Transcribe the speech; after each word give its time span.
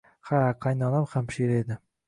Ha, 0.29 0.39
qaynonam 0.65 1.07
hamshira 1.13 1.61
edi 1.63 1.81